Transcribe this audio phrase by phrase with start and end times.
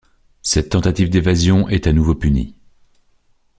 [0.41, 2.55] Cette tentative d'évasion est à nouveau punie.